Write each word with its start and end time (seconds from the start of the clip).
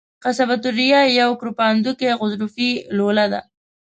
قصبة 0.23 0.61
الریه 0.69 1.01
یوه 1.19 1.35
کرپندوکي 1.41 2.09
غضروفي 2.21 2.69
لوله 2.97 3.25
ده. 3.31 3.39